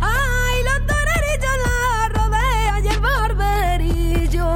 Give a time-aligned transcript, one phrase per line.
[0.00, 0.80] Ay, la
[2.82, 4.48] y el barberillo.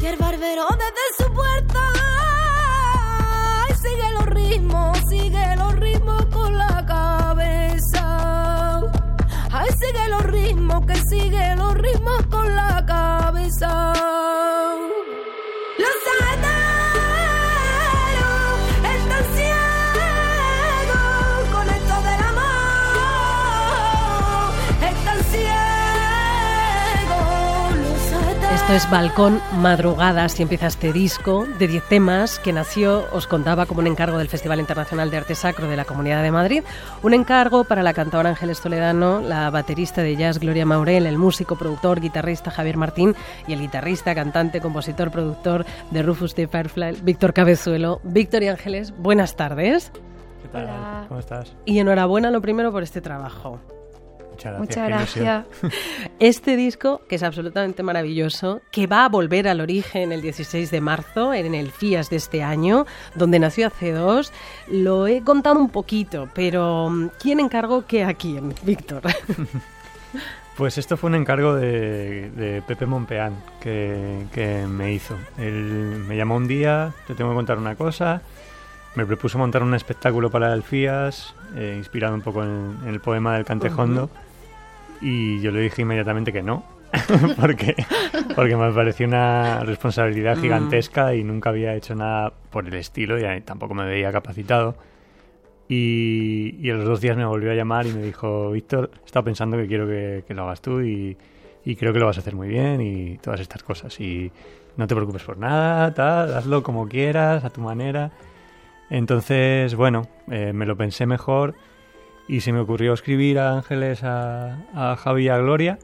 [0.00, 1.80] Y el barbero desde su puerta,
[3.68, 8.80] ay, sigue los ritmos, sigue los ritmos con la cabeza.
[9.52, 12.26] Ay, sigue los ritmos, que sigue los ritmos
[28.64, 33.66] Esto es Balcón Madrugadas y empieza este disco de 10 temas que nació, os contaba,
[33.66, 36.62] como un encargo del Festival Internacional de Arte Sacro de la Comunidad de Madrid.
[37.02, 41.56] Un encargo para la cantadora Ángeles Toledano, la baterista de jazz Gloria Maurel, el músico,
[41.56, 43.14] productor, guitarrista Javier Martín
[43.46, 48.00] y el guitarrista, cantante, compositor, productor de Rufus de Firefly, Víctor Cabezuelo.
[48.02, 49.92] Víctor y Ángeles, buenas tardes
[50.40, 50.64] ¿Qué tal?
[50.64, 51.04] Hola.
[51.08, 51.54] ¿Cómo estás?
[51.66, 53.60] y enhorabuena lo primero por este trabajo.
[54.58, 55.44] Muchas gracias.
[55.62, 55.78] Muchas.
[56.20, 60.80] Este disco, que es absolutamente maravilloso, que va a volver al origen el 16 de
[60.80, 64.32] marzo, en el FIAS de este año, donde nació hace dos,
[64.68, 69.02] lo he contado un poquito, pero mm, ¿quién encargó qué a quién, Víctor?
[70.56, 75.16] Pues esto fue un encargo de, de Pepe Monpeán que, que me hizo.
[75.36, 78.22] Él me llamó un día, te tengo que contar una cosa.
[78.94, 83.00] Me propuso montar un espectáculo para el FIAS, eh, inspirado un poco en, en el
[83.00, 84.10] poema del Cantejondo.
[85.00, 86.64] Y yo le dije inmediatamente que no,
[87.40, 87.74] porque,
[88.34, 90.40] porque me pareció una responsabilidad Mm.
[90.40, 94.76] gigantesca y nunca había hecho nada por el estilo y tampoco me veía capacitado.
[95.68, 99.06] Y, y a los dos días me volvió a llamar y me dijo, Víctor, he
[99.06, 101.16] estado pensando que quiero que, que lo hagas tú y,
[101.64, 103.98] y creo que lo vas a hacer muy bien y todas estas cosas.
[103.98, 104.30] Y
[104.76, 108.10] no te preocupes por nada, tal, hazlo como quieras, a tu manera.
[108.90, 111.54] Entonces, bueno, eh, me lo pensé mejor
[112.28, 115.78] y se me ocurrió escribir a Ángeles, a, a Javi y a Gloria,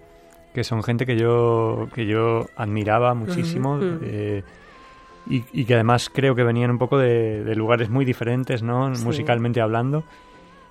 [0.55, 3.75] que son gente que yo, que yo admiraba muchísimo.
[3.77, 3.99] Ujú.
[4.03, 4.43] eh,
[5.29, 8.95] y, y que además creo que venían un poco de, de lugares muy diferentes, ¿no?
[8.97, 9.05] Sí.
[9.05, 10.03] Musicalmente hablando.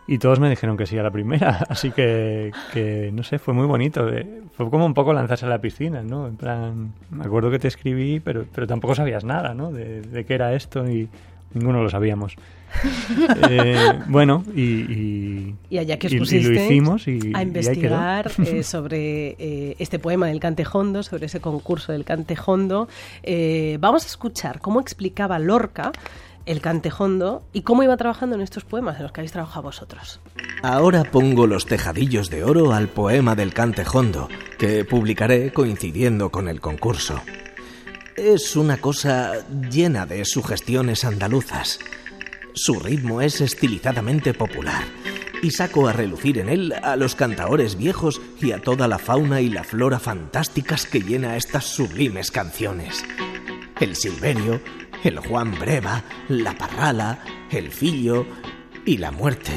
[0.08, 1.50] Y todos me dijeron que sí a la primera.
[1.69, 4.09] Así que, que, no sé, fue muy bonito.
[4.09, 6.28] eh, Fue como un poco lanzarse a la piscina, ¿no?
[6.28, 9.72] En plan, me acuerdo que te escribí, pero, pero tampoco sabías nada, ¿no?
[9.72, 11.08] De, de qué era esto y
[11.53, 12.35] ninguno lo sabíamos.
[13.50, 17.31] Eh, bueno, y, y, Y allá que os y- y pusisteis lo hicimos y, y
[17.34, 22.88] a investigar eh, sobre eh, este poema del Cantejondo, sobre ese concurso del Cantejondo.
[23.24, 25.91] Eh, vamos a escuchar cómo explicaba Lorca
[26.46, 30.19] el Cantejondo y cómo iba trabajando en estos poemas en los que habéis trabajado vosotros.
[30.63, 36.59] Ahora pongo los tejadillos de oro al poema del Cantejondo, que publicaré coincidiendo con el
[36.59, 37.19] concurso.
[38.16, 39.34] Es una cosa
[39.69, 41.79] llena de sugestiones andaluzas.
[42.54, 44.84] Su ritmo es estilizadamente popular
[45.42, 49.42] y saco a relucir en él a los cantaores viejos y a toda la fauna
[49.42, 53.04] y la flora fantásticas que llena estas sublimes canciones.
[53.80, 54.59] El Silverio,
[55.04, 58.26] el Juan Breva, la Parrala, el Fillo
[58.86, 59.54] y la muerte.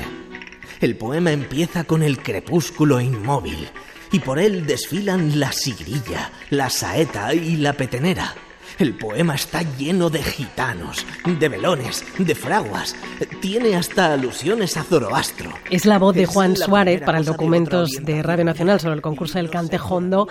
[0.81, 3.69] El poema empieza con el crepúsculo inmóvil
[4.13, 8.35] y por él desfilan la sigrilla, la saeta y la petenera.
[8.83, 11.07] El poema está lleno de gitanos,
[11.39, 12.97] de velones, de fraguas.
[13.41, 15.51] Tiene hasta alusiones a Zoroastro.
[15.71, 19.39] Es la voz de Juan Suárez para el documentos de Radio Nacional sobre el concurso
[19.39, 20.27] del Cantejondo.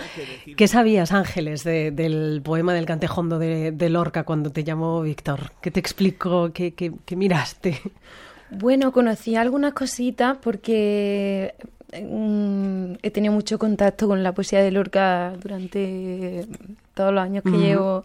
[0.54, 5.52] ¿Qué sabías, Ángeles, de- del poema del Cantejondo de, de Lorca cuando te llamó Víctor?
[5.62, 6.50] ¿Qué te explicó?
[6.52, 7.80] ¿Qué, qué- qué miraste?
[8.50, 11.54] Bueno, conocí algunas cositas porque
[11.94, 16.46] mm, he tenido mucho contacto con la poesía de Lorca durante
[16.92, 18.04] todos los años que llevo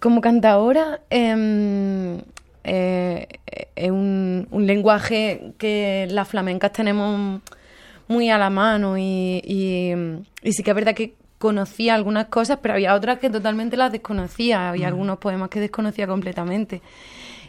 [0.00, 1.00] como cantadora.
[1.10, 2.18] em,
[2.64, 3.26] eh,
[3.76, 7.40] es un, un lenguaje que las flamencas tenemos
[8.08, 9.92] muy a la mano y, y,
[10.42, 13.92] y sí que es verdad que conocía algunas cosas, pero había otras que totalmente las
[13.92, 14.68] desconocía.
[14.70, 16.82] Había algunos poemas que desconocía completamente.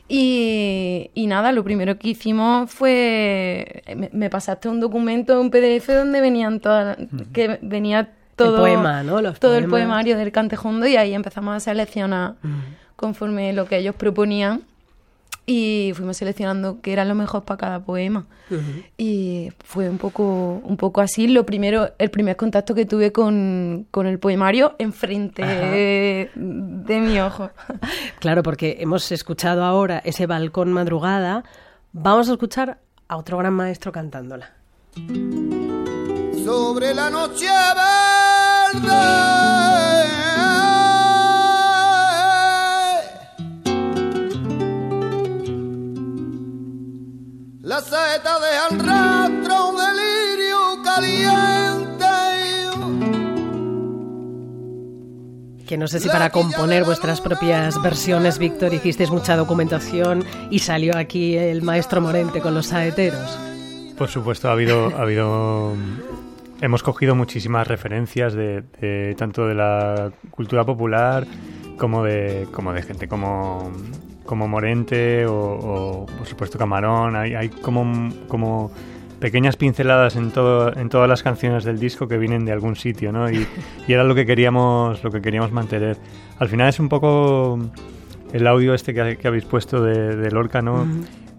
[0.07, 3.83] Y, y nada, lo primero que hicimos fue.
[3.95, 6.97] Me, me pasaste un documento, un PDF donde venían todas.
[7.33, 8.09] que venía
[8.45, 8.65] todo.
[8.65, 9.21] El poema, ¿no?
[9.21, 9.87] Los todo el poemas.
[9.87, 12.33] poemario del Cantejondo y ahí empezamos a seleccionar
[12.95, 14.61] conforme lo que ellos proponían.
[15.51, 18.27] Y fuimos seleccionando qué era lo mejor para cada poema.
[18.99, 21.27] Y fue un poco, un poco así.
[21.27, 27.19] Lo primero, el primer contacto que tuve con, con el poemario enfrente de, de mi
[27.19, 27.49] ojo.
[28.19, 31.43] Claro, porque hemos escuchado ahora ese balcón madrugada.
[31.93, 32.77] Vamos a escuchar
[33.07, 34.51] a otro gran maestro cantándola.
[36.45, 38.18] sobre la noche verde.
[47.61, 52.05] La saeta deja al rastro un delirio caliente.
[55.67, 60.97] Que no sé si para componer vuestras propias versiones, Víctor, hicisteis mucha documentación y salió
[60.97, 63.37] aquí el maestro Morente con los saeteros.
[63.95, 65.75] Por supuesto, ha habido, ha habido,
[66.61, 71.25] hemos cogido muchísimas referencias de, de tanto de la cultura popular
[71.77, 73.71] como de, como de gente como,
[74.25, 77.15] como Morente o, o, por supuesto Camarón.
[77.15, 78.71] Hay, hay como, como
[79.19, 83.11] pequeñas pinceladas en todo, en todas las canciones del disco que vienen de algún sitio,
[83.11, 83.29] ¿no?
[83.31, 83.47] Y,
[83.87, 85.97] y era lo que queríamos, lo que queríamos mantener.
[86.37, 87.59] Al final es un poco
[88.33, 90.85] el audio este que, que habéis puesto de, de Lorca, ¿no?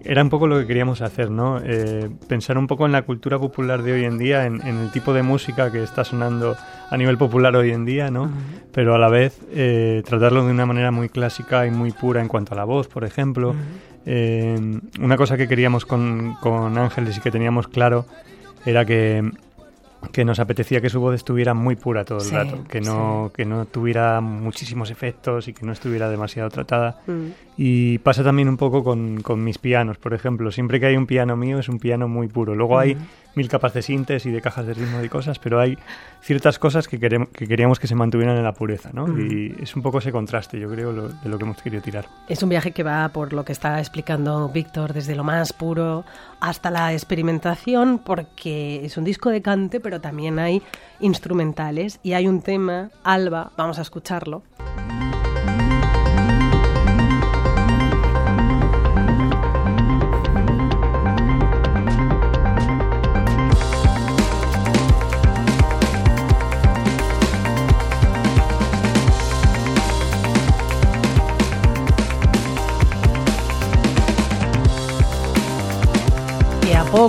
[0.02, 1.60] Era un poco lo que queríamos hacer, ¿no?
[1.62, 4.90] Eh, pensar un poco en la cultura popular de hoy en día, en, en, el
[4.90, 6.56] tipo de música que está sonando
[6.88, 8.30] a nivel popular hoy en día, ¿no?
[8.72, 12.28] Pero a la vez eh, tratarlo de una manera muy clásica y muy pura en
[12.28, 13.54] cuanto a la voz, por ejemplo.
[14.06, 18.06] Eh, una cosa que queríamos con, con Ángeles y que teníamos claro
[18.64, 19.30] era que
[20.12, 23.30] que nos apetecía que su voz estuviera muy pura todo el Sí, rato, que no,
[23.34, 27.00] que no tuviera muchísimos efectos y que no estuviera demasiado tratada.
[27.56, 30.50] Y pasa también un poco con, con mis pianos, por ejemplo.
[30.50, 32.54] Siempre que hay un piano mío es un piano muy puro.
[32.54, 32.96] Luego hay
[33.34, 35.78] mil capas de sintes y de cajas de ritmo y cosas, pero hay
[36.20, 39.06] ciertas cosas que, queremos, que queríamos que se mantuvieran en la pureza, ¿no?
[39.18, 42.06] Y es un poco ese contraste, yo creo, lo- de lo que hemos querido tirar.
[42.28, 46.04] Es un viaje que va por lo que está explicando Víctor, desde lo más puro
[46.40, 50.62] hasta la experimentación, porque es un disco de cante, pero también hay
[51.00, 54.42] instrumentales y hay un tema, Alba, vamos a escucharlo.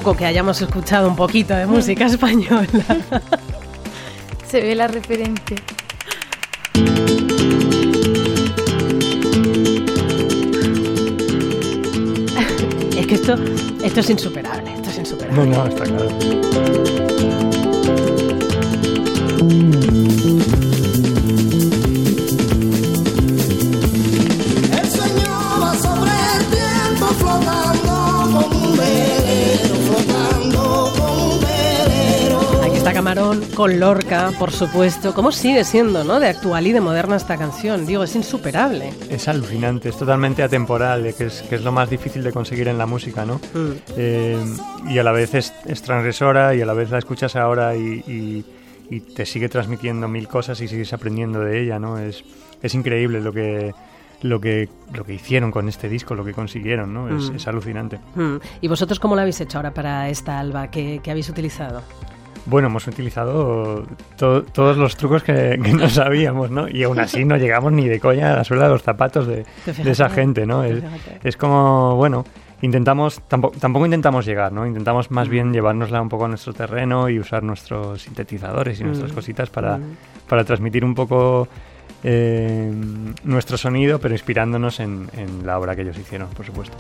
[0.02, 2.68] Poco que hayamos escuchado un poquito de música española.
[4.48, 5.58] Se ve la referencia.
[12.98, 13.36] Es que esto,
[13.84, 15.46] esto es insuperable, esto es insuperable.
[15.46, 16.10] No, no, está claro.
[33.14, 35.14] Camarón con Lorca, por supuesto.
[35.14, 36.18] ¿Cómo sigue siendo, no?
[36.22, 37.86] De actual y de moderna esta canción.
[37.86, 38.94] Digo, es insuperable.
[39.10, 42.70] Es alucinante, es totalmente atemporal, eh, que es, que es lo más difícil de conseguir
[42.70, 43.36] en la música, ¿no?
[43.54, 43.72] Mm.
[43.98, 44.38] Eh,
[44.88, 47.82] y a la vez es, es transgresora y a la vez la escuchas ahora y,
[48.08, 48.46] y-
[48.90, 51.98] y te sigue transmitiendo mil cosas y sigues aprendiendo de ella, ¿no?
[52.00, 52.24] Es,
[52.62, 53.74] es increíble lo que,
[54.22, 57.10] lo, que, lo que hicieron con este disco, lo que consiguieron, ¿no?
[57.18, 57.36] Es, Mm.
[57.36, 58.00] es alucinante.
[58.16, 58.36] Mm.
[58.62, 60.70] ¿Y vosotros cómo lo habéis hecho ahora para esta Alba?
[60.72, 61.82] ¿Qué, qué habéis utilizado?
[62.48, 63.86] Bueno, hemos utilizado
[64.18, 66.68] to- todos los trucos que, que no sabíamos, ¿no?
[66.68, 69.46] Y aún así no llegamos ni de coña a la suela de los zapatos de,
[69.86, 70.64] esa gente, ¿no?
[71.24, 72.26] Es, como, bueno,
[72.64, 74.66] intentamos, tampoco, tampoco intentamos llegar, ¿no?
[74.66, 79.12] Intentamos más bien llevárnosla un poco a nuestro terreno y usar nuestros sintetizadores y nuestras
[79.12, 79.16] Mm.
[79.16, 79.84] cositas para, Mm.
[80.28, 81.48] para transmitir un poco
[82.04, 82.74] eh,
[83.24, 86.76] nuestro sonido, pero inspirándonos en, en la obra que ellos hicieron, por supuesto.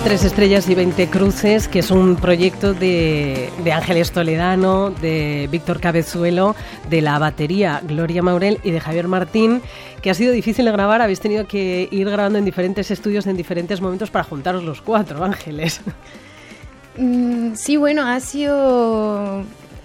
[0.00, 5.80] Tres estrellas y 20 cruces, que es un proyecto de, de Ángeles Toledano, de Víctor
[5.80, 6.56] Cabezuelo,
[6.90, 9.62] de la batería Gloria Maurel y de Javier Martín,
[10.00, 11.02] que ha sido difícil de grabar.
[11.02, 15.22] Habéis tenido que ir grabando en diferentes estudios en diferentes momentos para juntaros los cuatro,
[15.24, 15.80] Ángeles.
[16.96, 19.44] Mm, sí, bueno, ha sido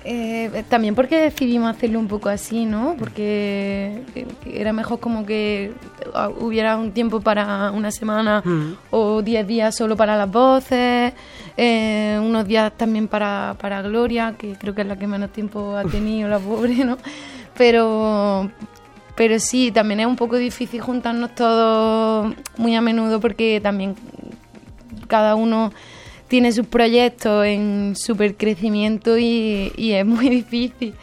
[0.10, 2.96] eh, también porque decidimos hacerlo un poco así, ¿no?
[2.98, 5.74] Porque eh, era mejor como que
[6.14, 8.74] ah, hubiera un tiempo para una semana Mm.
[8.92, 11.14] o 10 días solo para las voces.
[11.58, 15.76] eh, unos días también para, para Gloria, que creo que es la que menos tiempo
[15.76, 16.98] ha tenido, la pobre, ¿no?
[17.58, 18.50] Pero,
[19.16, 23.96] pero sí, también es un poco difícil juntarnos todos muy a menudo porque también
[25.08, 25.72] cada uno
[26.28, 30.94] tiene sus proyectos en super crecimiento y, y es muy difícil.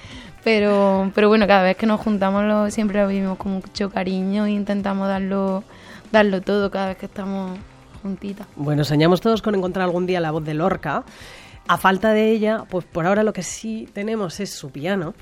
[0.44, 4.44] Pero, pero bueno, cada vez que nos juntamos lo, siempre lo vivimos con mucho cariño
[4.44, 5.64] e intentamos darlo,
[6.12, 7.58] darlo todo cada vez que estamos
[8.02, 8.46] juntitas.
[8.54, 11.04] Bueno, soñamos todos con encontrar algún día la voz de Lorca.
[11.66, 15.14] A falta de ella, pues por ahora lo que sí tenemos es su piano.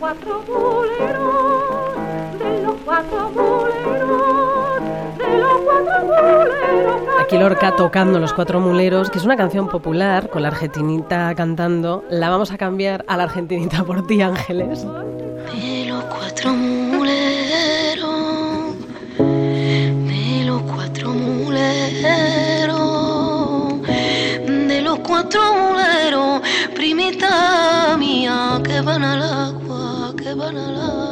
[0.00, 1.62] Cuatro boleros,
[2.38, 4.80] de los cuatro boleros,
[5.18, 7.20] de los cuatro boleros.
[7.20, 12.02] Aquí Lorca tocando Los Cuatro Muleros, que es una canción popular con la argentinita cantando.
[12.08, 14.86] La vamos a cambiar a la argentinita por ti, Ángeles.
[15.52, 18.08] De los cuatro muleros,
[19.18, 22.72] de los cuatro muleros,
[24.46, 26.40] de los cuatro muleros,
[26.74, 29.59] primita mía, que van al agua,
[30.30, 31.09] que van al agua.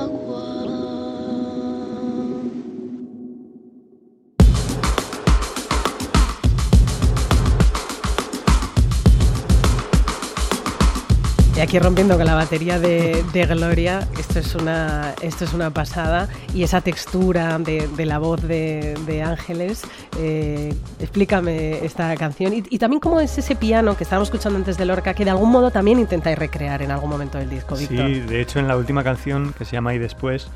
[11.59, 15.71] Y aquí rompiendo con la batería de, de Gloria, esto es una, esto es una
[15.71, 16.29] pasada.
[16.55, 19.83] Y esa textura de, de la voz de, de Ángeles,
[20.21, 22.55] eh, explícame esta canción.
[22.55, 25.31] Y, y también cómo es ese piano que estábamos escuchando antes de Lorca, que de
[25.33, 28.07] algún modo también intentáis recrear en algún momento del disco, Víctor.
[28.07, 30.47] Sí, de hecho en la última canción que se llama Y después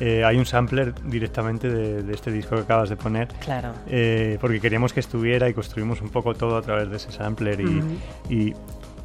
[0.00, 3.28] eh, hay un sampler directamente de, de este disco que acabas de poner.
[3.44, 3.74] Claro.
[3.86, 7.60] eh, porque queríamos que estuviera y construimos un poco todo a través de ese sampler.
[7.60, 7.86] Y, Ujú.
[8.30, 8.54] y,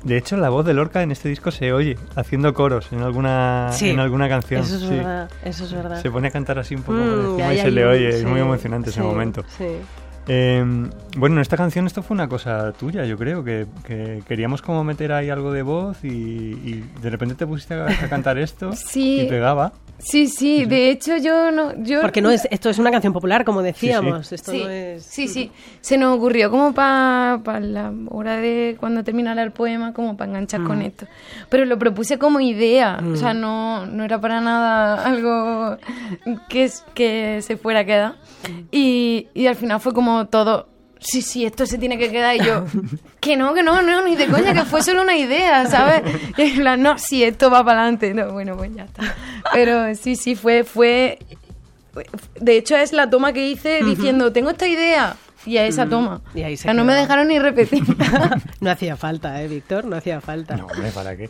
[0.03, 3.69] de hecho la voz de Lorca en este disco se oye haciendo coros en alguna,
[3.72, 4.62] Sí, en alguna canción.
[4.62, 4.89] Eso es sí.
[4.89, 6.01] verdad, eso es verdad.
[6.01, 8.10] Se pone a cantar así un poco Mm, por encima ahí y se le oye.
[8.10, 9.43] Es muy emocionante ese momento.
[9.57, 9.65] Sí.
[10.27, 10.63] Eh,
[11.17, 14.81] bueno, en esta canción esto fue una cosa tuya, yo creo, que, que queríamos como
[14.86, 18.72] meter ahí algo de voz y, y de repente te pusiste a, a cantar esto
[18.75, 19.22] Sí.
[19.22, 19.74] y pegaba.
[20.03, 21.74] Sí, sí, de hecho yo no...
[21.83, 24.27] Yo Porque no es, esto es una canción popular, como decíamos.
[24.27, 24.36] sí.
[24.36, 25.03] Esto sí, no es.
[25.03, 25.51] sí, sí.
[25.81, 30.60] Se nos ocurrió como para la hora de cuando terminara el poema, como para enganchar
[30.62, 30.67] Mm.
[30.67, 31.07] con esto.
[31.50, 35.77] Pero lo propuse como idea, o sea, no, no era para nada algo
[36.50, 38.12] que, es- que se fuera a quedar.
[38.50, 38.60] Mm.
[38.72, 40.67] Y, y al final fue como todo...
[41.03, 42.36] Sí, sí, esto se tiene que quedar.
[42.36, 42.65] Y yo,
[43.19, 46.01] que no, que no, no, ni de coña, que fue solo una idea, ¿sabes?
[46.38, 48.13] Y en plan, no, sí, esto va para adelante.
[48.13, 49.15] No, bueno, pues ya está.
[49.53, 51.19] Pero sí, sí, fue, fue,
[52.39, 55.15] de hecho, es la toma que hice diciendo, tengo esta idea.
[55.45, 56.22] Y a esa toma.
[56.33, 57.83] Y ahí se o sea, no me dejaron ni repetir.
[58.62, 59.83] No hacía falta, ¿eh, Víctor?
[59.83, 60.55] No hacía falta.
[60.55, 61.29] No, hombre, ¿para qué?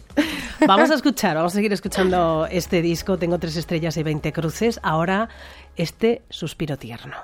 [0.67, 3.17] Vamos a escuchar, vamos a seguir escuchando este disco.
[3.17, 4.79] Tengo tres estrellas y 20 cruces.
[4.83, 5.29] Ahora,
[5.75, 7.15] este suspiro tierno.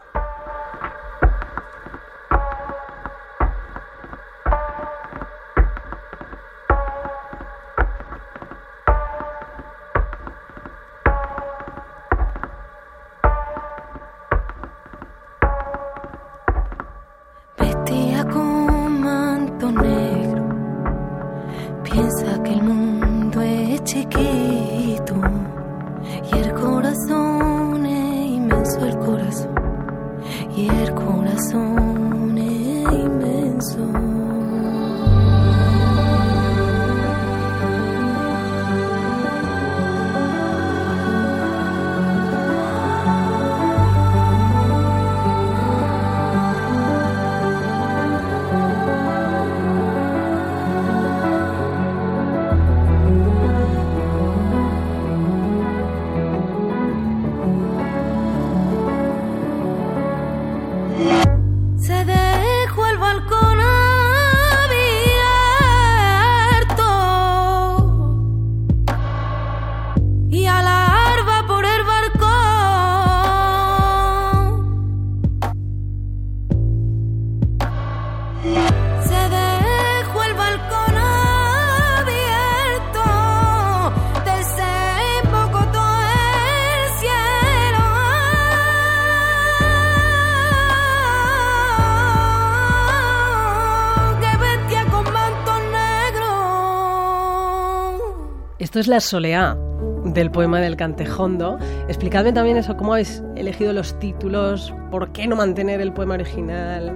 [98.70, 99.58] Esto es la soleá
[100.06, 101.58] del poema del Cantejondo.
[101.88, 106.94] Explicadme también eso, cómo habéis elegido los títulos, por qué no mantener el poema original.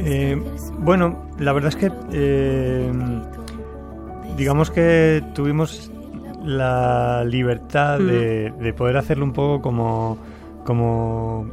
[0.00, 0.38] Eh,
[0.80, 2.92] bueno, la verdad es que eh,
[4.36, 5.90] digamos que tuvimos
[6.44, 10.18] la libertad de, de poder hacerlo un poco como
[10.62, 11.46] como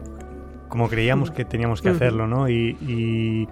[0.67, 2.49] como creíamos que teníamos que hacerlo, ¿no?
[2.49, 3.47] Y, y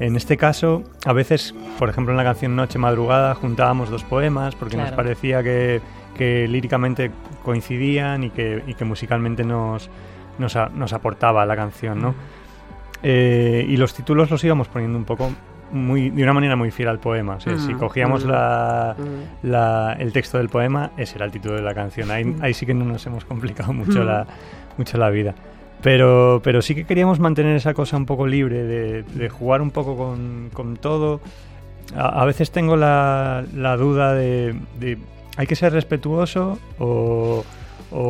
[0.00, 4.54] en este caso, a veces, por ejemplo, en la canción Noche Madrugada juntábamos dos poemas
[4.54, 5.80] porque nos parecía que,
[6.16, 7.10] que líricamente
[7.44, 9.90] coincidían y que, y que musicalmente nos,
[10.38, 12.14] nos, a- nos aportaba la canción, ¿no?
[13.02, 15.30] Eh, y los títulos los íbamos poniendo un poco
[15.70, 17.34] muy, de una manera muy fiel al poema.
[17.36, 19.46] O sea, si Mm, cogíamos mm, la, mm.
[19.48, 22.10] la- el texto del poema, ese era el título de la canción.
[22.10, 24.26] Ahí, ahí sí que no nos hemos complicado mucho, la,
[24.76, 25.34] mucho la vida.
[25.82, 29.70] Pero, pero sí que queríamos mantener esa cosa un poco libre, de, de jugar un
[29.70, 31.20] poco con, con todo.
[31.94, 34.98] A, a veces tengo la, la duda de, de,
[35.36, 37.44] ¿hay que ser respetuoso o,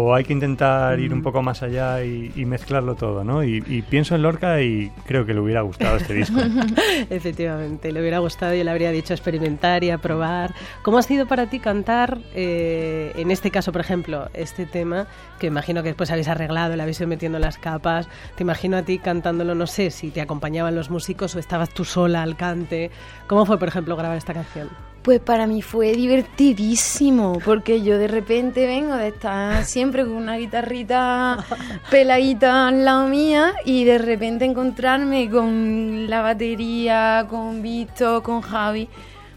[0.09, 1.23] o hay que intentar ir un Mm.
[1.23, 3.25] poco más allá y, y mezclarlo todo?
[3.25, 3.43] ¿no?
[3.45, 6.39] Y, y pienso en Lorca y creo que le hubiera gustado este disco.
[7.11, 10.55] Efectivamente, le hubiera gustado y le habría dicho experimentar y a probar.
[10.83, 15.07] ¿Cómo ha sido para ti cantar, eh, en este caso, por ejemplo, este tema,
[15.39, 18.09] que imagino que después habéis arreglado, le habéis ido metiendo las capas?
[18.37, 21.85] Te imagino a ti cantándolo, no sé si te acompañaban los músicos o estabas tú
[21.85, 22.91] sola al cante.
[23.27, 24.69] ¿Cómo fue, por ejemplo, grabar esta canción?
[25.03, 30.37] Pues para mí fue divertidísimo, porque yo de repente vengo de estar siempre con una
[30.37, 31.45] guitarrita
[31.91, 38.89] peladita al lado mía y de repente encontrarme con la batería, con Víctor, con Javi.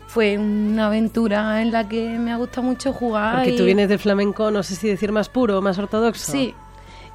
[0.08, 3.36] Fue una aventura en la que me ha gustado mucho jugar.
[3.36, 6.34] Porque tú vienes del flamenco, no sé si decir más puro más ortodoxo.
[6.34, 6.54] Sí.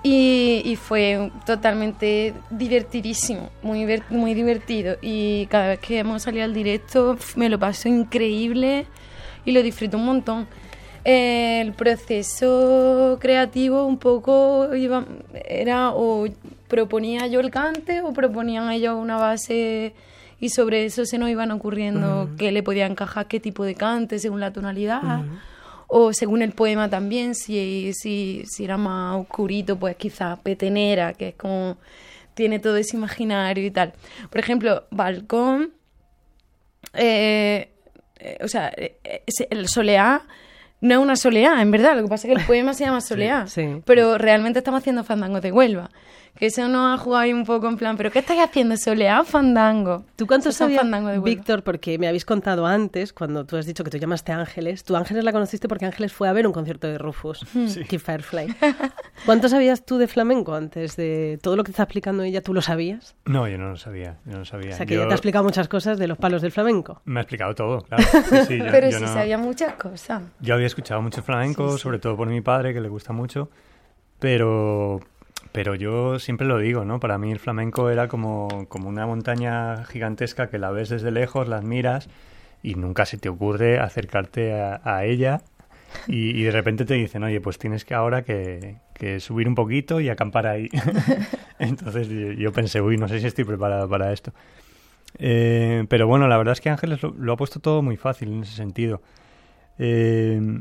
[0.03, 4.97] Y, y fue totalmente divertidísimo, muy, muy divertido.
[5.03, 8.87] Y cada vez que hemos salido al directo me lo paso increíble
[9.45, 10.47] y lo disfruto un montón.
[11.05, 15.05] El proceso creativo un poco iba,
[15.49, 16.27] era o
[16.67, 19.95] proponía yo el cante o proponían ellos una base
[20.41, 24.19] y sobre eso se nos iban ocurriendo qué le podía encajar, qué tipo de cante
[24.19, 25.25] según la tonalidad.
[25.89, 31.29] O según el poema también, si, si, si era más oscurito, pues quizás petenera, que
[31.29, 31.77] es como
[32.35, 33.95] tiene todo ese imaginario y tal.
[34.31, 35.73] Por ejemplo, Balcón,
[36.93, 37.71] eh,
[38.19, 40.23] eh, o sea, eh, el soleá
[40.81, 41.97] no es una soleá, en verdad.
[41.97, 43.47] Lo que pasa es que el poema se llama soleá.
[43.47, 43.81] sí.
[43.85, 45.91] Pero realmente estamos haciendo fandango de Huelva.
[46.39, 48.77] Que eso nos ha jugado ahí un poco en plan, ¿pero qué estáis haciendo?
[48.77, 50.05] ¿Soleá fandango?
[50.17, 51.23] ¿Tú cuánto sabías, fandango.
[51.23, 51.63] Víctor?
[51.63, 54.85] Porque me habéis contado antes, cuando tú has dicho que tú llamaste Ángeles.
[54.85, 57.45] Tú Ángeles la conociste porque Ángeles fue a ver un concierto de Rufus,
[57.89, 58.55] Kid Firefly.
[59.25, 62.43] ¿Cuánto sabías tú de flamenco antes de todo lo que te está explicando ella?
[62.43, 63.17] ¿Tú lo sabías?
[63.25, 64.19] No, yo no lo sabía.
[64.27, 64.75] Yo no lo sabía.
[64.75, 67.01] O sea, que Yo- ya te ha explicado muchas cosas de los palos del flamenco.
[67.07, 68.03] Me ha explicado todo, claro.
[68.03, 70.23] Sí, sí, yo- Pero yo sí no- sabía muchas cosas.
[70.41, 73.49] Yo había escuchado mucho flamenco, sobre todo por mi padre, que le gusta mucho,
[74.19, 75.01] pero,
[75.57, 77.01] pero yo siempre lo digo, ¿no?
[77.01, 81.49] Para mí el flamenco era como, como una montaña gigantesca que la ves desde lejos,
[81.49, 82.11] la admiras
[82.63, 85.41] y nunca se te ocurre acercarte a, a ella
[86.09, 89.55] y, y de repente te dicen, oye, pues tienes que ahora que, que subir un
[89.55, 90.69] poquito y acampar ahí.
[91.59, 94.35] Entonces yo, pensé, uy, no sé si estoy preparada para esto.
[95.19, 98.31] Eh, pero bueno, la verdad es que Ángeles lo, lo ha puesto todo muy fácil
[98.31, 99.01] en ese sentido.
[99.79, 100.61] Eh,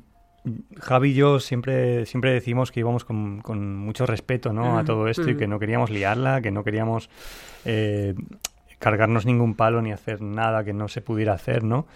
[0.79, 4.77] Javi y yo siempre, siempre decimos que íbamos con, con mucho respeto ¿no?
[4.77, 5.37] a Mm, todo esto y mm.
[5.37, 7.09] que no queríamos liarla, que no queríamos
[7.65, 8.13] eh,
[8.79, 11.87] cargarnos ningún palo ni hacer nada que no se pudiera hacer, ¿no?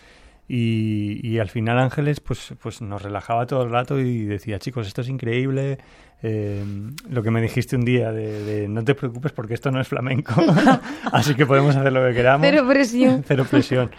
[0.48, 4.88] Y, y al final Ángeles pues, pues nos relajaba todo el rato y decía, chicos,
[4.88, 5.78] esto es increíble.
[6.24, 6.64] eh,
[7.08, 9.88] lo que me dijiste un día de, de, no te preocupes porque esto no es
[9.88, 10.34] flamenco,
[11.14, 12.48] así que podemos hacer lo que queramos.
[12.48, 13.24] Cero presión.
[13.28, 13.92] Cero presión.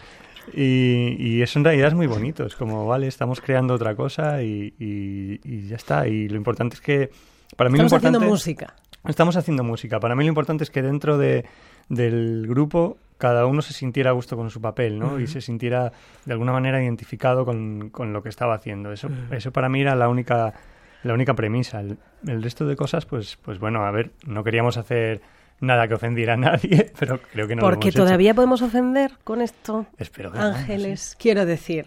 [0.54, 2.44] Y, y eso en realidad es muy bonito.
[2.46, 6.06] Es como, vale, estamos creando otra cosa y, y- y ya está.
[6.08, 7.10] Y lo importante es que,
[7.56, 8.74] para mí Estamos lo haciendo música.
[9.08, 9.98] Estamos haciendo música.
[10.00, 11.44] Para mí lo importante es que dentro de,
[11.88, 15.20] del grupo cada uno se sintiera a gusto con su papel, ¿no?
[15.20, 15.92] Y se sintiera
[16.24, 18.92] de alguna manera identificado con, con lo que estaba haciendo.
[18.92, 20.54] Eso, eso para mí era la única,
[21.02, 21.80] la única premisa.
[21.80, 25.20] El, el resto de cosas, pues, pues bueno, a ver, no queríamos hacer
[25.60, 28.04] nada que ofendiera a nadie, pero creo que no lo Porque hemos hecho.
[28.04, 29.86] todavía podemos ofender con esto.
[29.98, 30.56] Espero que no, no.
[30.56, 31.86] Ángeles, quiero decir.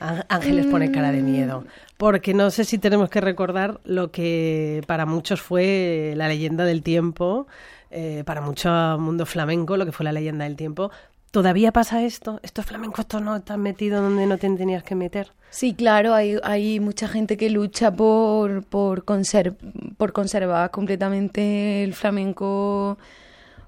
[0.00, 1.64] Ángeles pone cara de miedo.
[1.96, 6.82] Porque no sé si tenemos que recordar lo que para muchos fue la leyenda del
[6.82, 7.48] tiempo,
[7.90, 10.92] eh, para mucho mundo flamenco, lo que fue la leyenda del tiempo.
[11.30, 12.40] ¿Todavía pasa esto?
[12.42, 13.02] ¿Esto es flamenco?
[13.02, 15.32] ¿Esto no estás metido donde no te tenías que meter?
[15.50, 22.98] Sí, claro, hay, hay mucha gente que lucha por, por, por conservar completamente el flamenco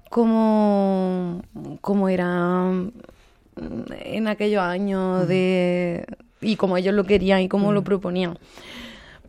[0.09, 1.41] como,
[1.81, 2.91] como era mm,
[4.05, 6.05] en aquellos años de,
[6.41, 8.37] y como ellos lo querían y como lo proponían.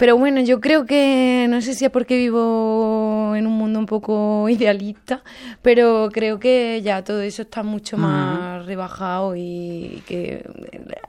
[0.03, 3.87] Pero bueno, yo creo que, no sé si es porque vivo en un mundo un
[3.87, 5.23] poco idealista,
[5.62, 10.45] pero creo que ya todo eso está mucho más rebajado y que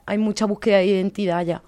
[0.05, 1.63] hay mucha búsqueda de identidad ya.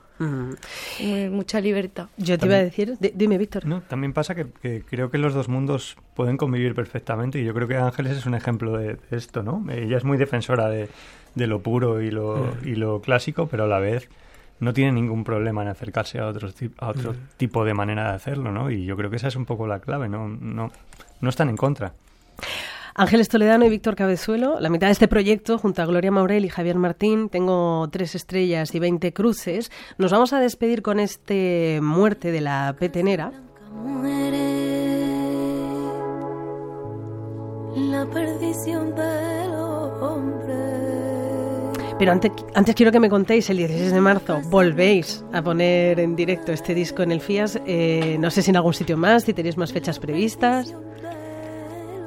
[1.02, 2.10] Eh, mucha libertad.
[2.18, 3.66] Yo te iba a decir, di- dime Víctor.
[3.66, 7.56] No, también pasa que, que creo que los dos mundos pueden convivir perfectamente y yo
[7.56, 9.66] creo que Ángeles es un ejemplo de, de esto, ¿no?
[9.72, 10.90] Ella es muy defensora de,
[11.34, 14.10] de lo puro y lo, y lo clásico, pero a la vez
[14.60, 18.52] no tiene ningún problema en acercarse a, otros a otro tipo de manera de hacerlo,
[18.52, 18.72] ¿no?
[18.72, 20.28] Y yo creo que esa es un poco la clave, ¿no?
[20.28, 20.72] No,
[21.22, 21.94] no están en contra.
[22.98, 26.50] Ángeles Toledano y Víctor Cabezuelo, la mitad de este proyecto, junto a Gloria Maurel y
[26.50, 29.70] Javier Martín, tengo tres estrellas y 20 cruces.
[29.98, 33.34] Nos vamos a despedir con este Muerte de la Petenera.
[37.76, 40.94] La perdición de los hombres.
[41.97, 46.15] Pero antes, antes quiero que me contéis, el 16 de marzo volvéis a poner en
[46.15, 47.60] directo este disco en el FIAS.
[47.65, 50.73] Eh, no sé si en algún sitio más, si tenéis más fechas previstas.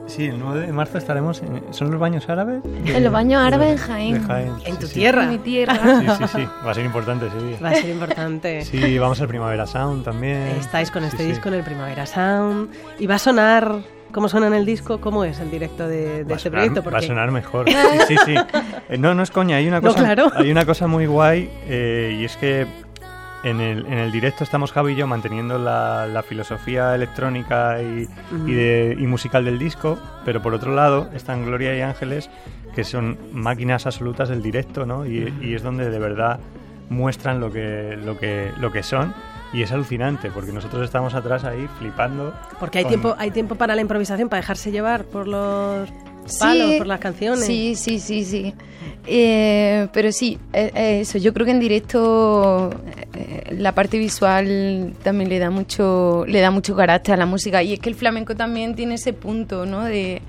[0.07, 1.63] Sí, el 9 de marzo estaremos en...
[1.71, 2.63] ¿Son los baños árabes?
[2.87, 4.15] En los baños árabes en Jaén.
[4.15, 4.95] De Jaén, En sí, tu sí.
[4.95, 5.25] tierra.
[5.25, 5.75] En mi tierra.
[5.75, 6.49] Sí, sí, sí.
[6.67, 7.59] Va a ser importante ese día.
[7.63, 8.65] Va a ser importante.
[8.65, 10.49] Sí, vamos al Primavera Sound también.
[10.61, 11.29] Estáis con Sí, este sí.
[11.29, 12.71] disco en el Primavera Sound.
[12.99, 13.81] Y va a sonar.
[14.13, 15.01] ¿Cómo suena en el disco?
[15.01, 16.83] ¿Cómo es el directo de, de este sonar, proyecto?
[16.83, 17.67] va a Porque- sonar mejor.
[18.09, 18.35] Sí, sí, sí.
[18.89, 19.57] Eh, no, no es coña.
[19.57, 20.31] Hay una No, cosa, claro.
[20.35, 22.67] hay una cosa muy guay eh, y es que
[23.45, 28.09] en el, en el directo estamos Javi y yo manteniendo la, la filosofía electrónica y,
[28.47, 32.31] y de- y musical del disco, pero por otro lado están Gloria y Ángeles,
[32.75, 35.07] que son máquinas absolutas del directo, ¿no?
[35.07, 36.41] Y, y es donde de verdad
[36.89, 39.15] muestran lo que, lo que, lo que son.
[39.53, 42.35] Y es alucinante, porque nosotros estamos atrás ahí flipando.
[42.61, 45.89] Porque hay con- tiempo, hay tiempo para la improvisación, para dejarse llevar por los
[46.39, 47.45] palos, por las canciones.
[47.47, 48.55] Sí, sí, sí, sí.
[49.07, 51.17] Eh, pero sí, eh, eh, eso.
[51.17, 52.71] Yo creo que en directo
[53.15, 57.63] eh, la parte visual también le da mucho, le da mucho carácter a la música.
[57.63, 59.85] Y es que el flamenco también tiene ese punto, ¿no?
[59.85, 60.21] De,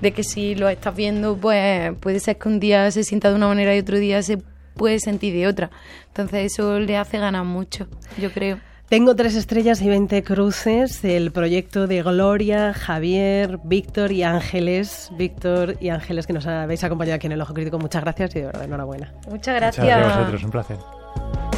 [0.00, 3.34] de que si lo estás viendo, pues puede ser que un día se sienta de
[3.34, 4.38] una manera y otro día se
[4.74, 5.70] puede sentir de otra.
[6.08, 8.58] Entonces eso le hace ganar mucho, yo creo.
[8.88, 15.10] Tengo tres estrellas y 20 cruces, el proyecto de Gloria, Javier, Víctor y Ángeles.
[15.16, 17.78] Víctor y Ángeles, que nos habéis acompañado aquí en El Ojo Crítico.
[17.78, 19.12] Muchas gracias y de verdad, enhorabuena.
[19.28, 19.86] Muchas Muchas gracias.
[19.86, 21.51] gracias a vosotros, un placer.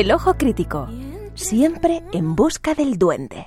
[0.00, 0.88] El ojo crítico,
[1.34, 3.46] siempre en busca del duende.